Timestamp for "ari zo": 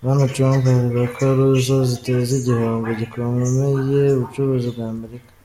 1.30-1.76